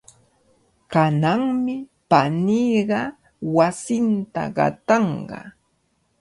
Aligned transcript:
Kananmi 0.93 1.75
paniiqa 2.09 2.99
wasinta 3.55 4.43
qatanqa. 4.57 5.39